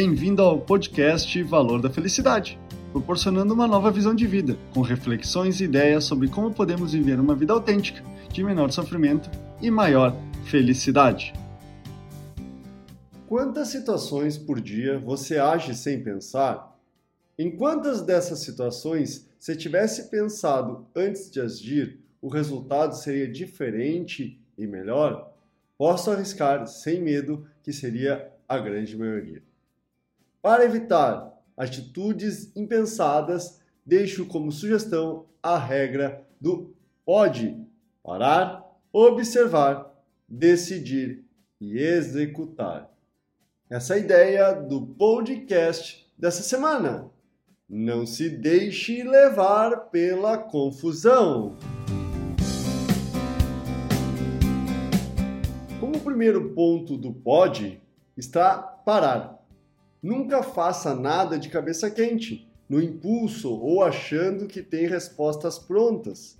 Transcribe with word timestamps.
Bem-vindo 0.00 0.42
ao 0.42 0.60
podcast 0.60 1.42
Valor 1.42 1.82
da 1.82 1.90
Felicidade, 1.90 2.56
proporcionando 2.92 3.52
uma 3.52 3.66
nova 3.66 3.90
visão 3.90 4.14
de 4.14 4.28
vida, 4.28 4.56
com 4.72 4.80
reflexões 4.80 5.60
e 5.60 5.64
ideias 5.64 6.04
sobre 6.04 6.28
como 6.28 6.54
podemos 6.54 6.92
viver 6.92 7.18
uma 7.18 7.34
vida 7.34 7.52
autêntica, 7.52 8.00
de 8.32 8.44
menor 8.44 8.70
sofrimento 8.70 9.28
e 9.60 9.72
maior 9.72 10.14
felicidade. 10.44 11.32
Quantas 13.26 13.70
situações 13.70 14.38
por 14.38 14.60
dia 14.60 15.00
você 15.00 15.36
age 15.36 15.74
sem 15.74 16.00
pensar? 16.00 16.78
Em 17.36 17.50
quantas 17.50 18.00
dessas 18.00 18.38
situações, 18.38 19.28
se 19.36 19.56
tivesse 19.56 20.08
pensado 20.10 20.86
antes 20.94 21.28
de 21.28 21.40
agir, 21.40 21.98
o 22.22 22.28
resultado 22.28 22.94
seria 22.94 23.26
diferente 23.26 24.40
e 24.56 24.64
melhor? 24.64 25.34
Posso 25.76 26.08
arriscar 26.08 26.68
sem 26.68 27.02
medo 27.02 27.44
que 27.64 27.72
seria 27.72 28.30
a 28.48 28.60
grande 28.60 28.96
maioria. 28.96 29.47
Para 30.40 30.64
evitar 30.64 31.36
atitudes 31.56 32.54
impensadas, 32.56 33.60
deixo 33.84 34.24
como 34.26 34.52
sugestão 34.52 35.26
a 35.42 35.58
regra 35.58 36.24
do 36.40 36.72
pode 37.04 37.60
parar, 38.04 38.64
observar, 38.92 39.92
decidir 40.28 41.24
e 41.60 41.76
executar. 41.76 42.88
Essa 43.68 43.94
é 43.94 43.96
a 43.96 44.00
ideia 44.00 44.52
do 44.52 44.86
podcast 44.86 46.08
dessa 46.16 46.42
semana. 46.42 47.10
Não 47.68 48.06
se 48.06 48.30
deixe 48.30 49.02
levar 49.02 49.90
pela 49.90 50.38
confusão. 50.38 51.56
Como 55.80 56.00
primeiro 56.00 56.54
ponto 56.54 56.96
do 56.96 57.12
pode 57.12 57.82
está 58.16 58.56
parar. 58.56 59.37
Nunca 60.02 60.42
faça 60.42 60.94
nada 60.94 61.38
de 61.38 61.48
cabeça 61.48 61.90
quente, 61.90 62.48
no 62.68 62.80
impulso 62.80 63.52
ou 63.52 63.82
achando 63.82 64.46
que 64.46 64.62
tem 64.62 64.86
respostas 64.86 65.58
prontas. 65.58 66.38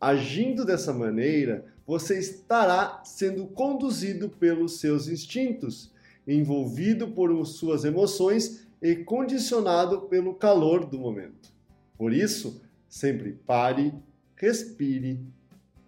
Agindo 0.00 0.64
dessa 0.64 0.92
maneira, 0.92 1.64
você 1.86 2.18
estará 2.18 3.02
sendo 3.04 3.46
conduzido 3.46 4.28
pelos 4.28 4.78
seus 4.78 5.08
instintos, 5.08 5.92
envolvido 6.26 7.08
por 7.08 7.44
suas 7.44 7.84
emoções 7.84 8.66
e 8.80 8.94
condicionado 8.94 10.02
pelo 10.02 10.34
calor 10.34 10.86
do 10.86 10.98
momento. 10.98 11.52
Por 11.98 12.12
isso, 12.12 12.62
sempre 12.88 13.32
pare, 13.32 13.92
respire, 14.36 15.20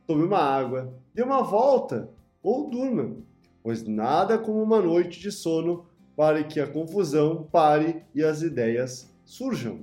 tome 0.07 0.25
uma 0.25 0.41
água, 0.41 0.93
dê 1.15 1.23
uma 1.23 1.43
volta 1.43 2.11
ou 2.43 2.69
durma, 2.69 3.17
pois 3.63 3.87
nada 3.87 4.37
como 4.39 4.61
uma 4.61 4.83
noite 4.83 5.21
de 5.21 5.31
sono 5.31 5.87
para 6.17 6.45
que 6.45 6.61
a 6.61 6.67
confusão 6.67 7.49
pare 7.51 8.03
e 8.15 8.23
as 8.23 8.43
ideias 8.43 9.09
surjam. 9.25 9.81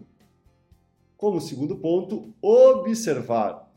Como 1.18 1.42
segundo 1.42 1.76
ponto, 1.76 2.34
observar. 2.42 3.70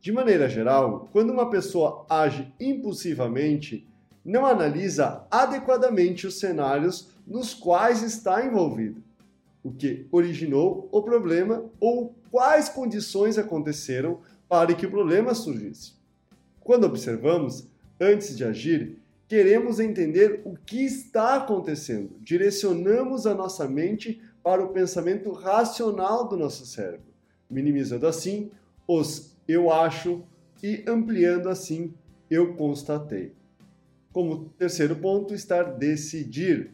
De 0.00 0.12
maneira 0.12 0.48
geral, 0.48 1.08
quando 1.12 1.30
uma 1.30 1.50
pessoa 1.50 2.06
age 2.08 2.52
impulsivamente, 2.60 3.86
não 4.24 4.46
analisa 4.46 5.24
adequadamente 5.30 6.26
os 6.26 6.38
cenários 6.38 7.08
nos 7.26 7.54
quais 7.54 8.02
está 8.02 8.44
envolvido, 8.44 9.02
o 9.62 9.72
que 9.72 10.06
originou 10.10 10.88
o 10.92 11.02
problema 11.02 11.64
ou 11.80 12.14
quais 12.30 12.68
condições 12.68 13.36
aconteceram 13.36 14.20
para 14.48 14.74
que 14.74 14.86
o 14.86 14.90
problema 14.90 15.34
surgisse. 15.34 15.94
Quando 16.60 16.84
observamos, 16.84 17.68
antes 18.00 18.36
de 18.36 18.44
agir, 18.44 18.98
queremos 19.28 19.80
entender 19.80 20.42
o 20.44 20.54
que 20.56 20.84
está 20.84 21.36
acontecendo, 21.36 22.16
direcionamos 22.20 23.26
a 23.26 23.34
nossa 23.34 23.66
mente 23.68 24.20
para 24.42 24.62
o 24.64 24.68
pensamento 24.68 25.32
racional 25.32 26.28
do 26.28 26.36
nosso 26.36 26.64
cérebro, 26.64 27.12
minimizando 27.50 28.06
assim 28.06 28.50
os 28.86 29.36
eu 29.48 29.72
acho 29.72 30.22
e 30.62 30.84
ampliando 30.86 31.48
assim 31.48 31.92
eu 32.30 32.54
constatei. 32.54 33.32
Como 34.12 34.48
terceiro 34.50 34.96
ponto, 34.96 35.34
estar 35.34 35.64
decidir. 35.64 36.72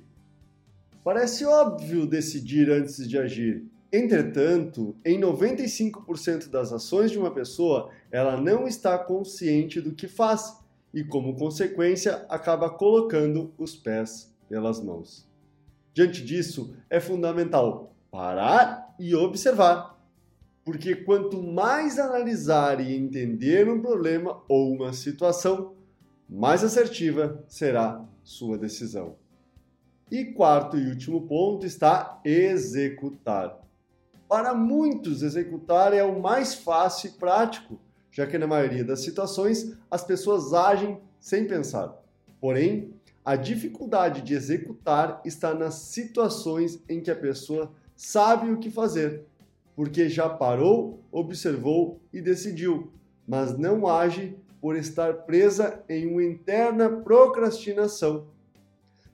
Parece 1.03 1.45
óbvio 1.45 2.07
decidir 2.07 2.71
antes 2.71 3.09
de 3.09 3.19
agir. 3.19 3.65
Entretanto, 3.93 4.97
em 5.05 5.21
95% 5.21 6.49
das 6.49 6.73
ações 6.73 7.11
de 7.11 7.19
uma 7.19 7.31
pessoa, 7.31 7.91
ela 8.11 8.41
não 8.41 8.67
está 8.67 8.97
consciente 8.97 9.81
do 9.81 9.93
que 9.93 10.09
faz 10.09 10.62
e, 10.93 11.03
como 11.03 11.37
consequência, 11.37 12.27
acaba 12.29 12.69
colocando 12.69 13.53
os 13.59 13.75
pés 13.75 14.33
pelas 14.49 14.83
mãos. 14.83 15.27
Diante 15.95 16.25
disso, 16.25 16.75
é 16.89 17.01
fundamental 17.01 17.95
parar 18.11 18.95
e 18.99 19.15
observar, 19.15 19.99
porque 20.65 20.95
quanto 20.95 21.43
mais 21.43 21.99
analisar 21.99 22.81
e 22.81 22.95
entender 22.95 23.69
um 23.69 23.81
problema 23.81 24.43
ou 24.49 24.73
uma 24.73 24.93
situação, 24.93 25.75
mais 26.29 26.63
assertiva 26.63 27.45
será 27.49 28.05
sua 28.23 28.57
decisão. 28.57 29.17
E 30.11 30.27
quarto 30.27 30.79
e 30.79 30.89
último 30.89 31.27
ponto 31.27 31.65
está 31.67 32.21
executar. 32.25 33.59
Para 34.29 34.55
muitos, 34.55 35.23
executar 35.23 35.93
é 35.93 36.03
o 36.03 36.21
mais 36.21 36.55
fácil 36.55 37.11
e 37.11 37.13
prático, 37.15 37.81
já 38.13 38.27
que 38.27 38.39
na 38.39 38.47
maioria 38.47 38.85
das 38.85 39.01
situações 39.01 39.75
as 39.91 40.05
pessoas 40.05 40.53
agem 40.53 41.01
sem 41.19 41.47
pensar. 41.47 41.99
Porém, 42.41 42.93
a 43.25 43.35
dificuldade 43.35 44.21
de 44.21 44.35
executar 44.35 45.21
está 45.25 45.55
nas 45.55 45.75
situações 45.75 46.81
em 46.89 47.01
que 47.01 47.11
a 47.11 47.17
pessoa 47.17 47.73
sabe 47.97 48.51
o 48.51 48.59
que 48.59 48.71
fazer, 48.71 49.23
porque 49.75 50.09
já 50.09 50.29
parou, 50.29 51.01
observou 51.11 52.01
e 52.13 52.21
decidiu, 52.21 52.93
mas 53.27 53.57
não 53.57 53.87
age 53.87 54.37
por 54.61 54.77
estar 54.77 55.15
presa 55.23 55.83
em 55.89 56.07
uma 56.07 56.23
interna 56.23 56.91
procrastinação. 56.91 58.27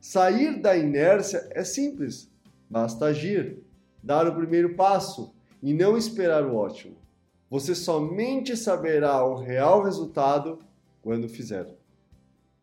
Sair 0.00 0.60
da 0.60 0.76
inércia 0.76 1.48
é 1.50 1.62
simples, 1.62 2.30
basta 2.68 3.06
agir, 3.06 3.62
dar 4.02 4.26
o 4.26 4.34
primeiro 4.34 4.74
passo 4.74 5.34
e 5.62 5.74
não 5.74 5.96
esperar 5.96 6.44
o 6.44 6.56
ótimo. 6.56 6.96
Você 7.50 7.74
somente 7.74 8.56
saberá 8.56 9.24
o 9.24 9.36
real 9.36 9.82
resultado 9.82 10.58
quando 11.02 11.28
fizer. 11.28 11.74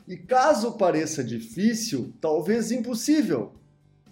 E 0.07 0.15
caso 0.15 0.73
pareça 0.73 1.23
difícil, 1.23 2.13
talvez 2.21 2.71
impossível, 2.71 3.53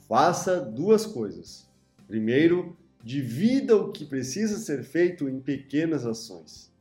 faça 0.08 0.60
duas 0.60 1.06
coisas. 1.06 1.68
Primeiro, 2.08 2.76
divida 3.04 3.76
o 3.76 3.92
que 3.92 4.06
precisa 4.06 4.58
ser 4.58 4.84
feito 4.84 5.30
em 5.30 5.40
pequenas 5.40 6.06
ações, 6.06 6.72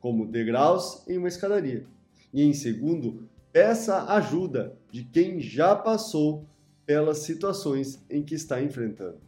como 0.00 0.26
degraus 0.26 1.02
em 1.08 1.16
uma 1.16 1.28
escadaria. 1.28 1.86
E 2.32 2.42
em 2.42 2.52
segundo, 2.52 3.26
peça 3.50 4.04
ajuda 4.12 4.76
de 4.90 5.04
quem 5.04 5.40
já 5.40 5.74
passou 5.74 6.44
pelas 6.84 7.18
situações 7.18 8.04
em 8.10 8.22
que 8.22 8.34
está 8.34 8.62
enfrentando. 8.62 9.18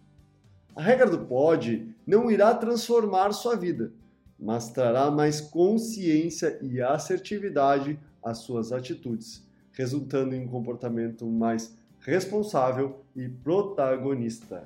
A 0.75 0.83
regra 0.83 1.09
do 1.09 1.27
pode 1.27 1.95
não 2.07 2.31
irá 2.31 2.55
transformar 2.55 3.33
sua 3.33 3.57
vida, 3.57 3.93
mas 4.41 4.71
trará 4.71 5.11
mais 5.11 5.41
consciência 5.41 6.59
e 6.63 6.81
assertividade 6.81 7.99
às 8.25 8.39
suas 8.39 8.73
atitudes, 8.73 9.47
resultando 9.73 10.35
em 10.35 10.45
um 10.45 10.49
comportamento 10.49 11.27
mais 11.27 11.77
responsável 12.01 13.01
e 13.15 13.29
protagonista. 13.29 14.65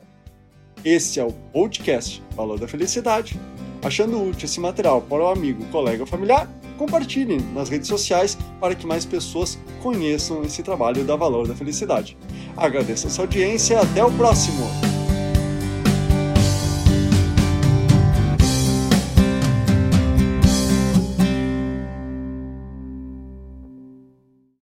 Esse 0.85 1.19
é 1.19 1.25
o 1.25 1.33
podcast 1.33 2.23
Valor 2.37 2.59
da 2.59 2.69
Felicidade. 2.69 3.39
Achando 3.83 4.23
útil 4.23 4.45
esse 4.45 4.61
material 4.61 5.03
para 5.03 5.23
o 5.23 5.29
amigo, 5.29 5.65
colega 5.67 6.03
ou 6.03 6.07
familiar, 6.07 6.49
compartilhem 6.79 7.41
nas 7.53 7.69
redes 7.69 7.89
sociais 7.89 8.37
para 8.61 8.75
que 8.75 8.87
mais 8.87 9.05
pessoas 9.05 9.59
conheçam 9.83 10.43
esse 10.43 10.63
trabalho 10.63 11.05
da 11.05 11.17
Valor 11.17 11.47
da 11.47 11.55
Felicidade. 11.55 12.17
Agradeço 12.57 13.07
a 13.07 13.11
sua 13.11 13.25
audiência 13.25 13.75
e 13.75 13.77
até 13.77 14.05
o 14.05 14.13
próximo! 14.13 14.84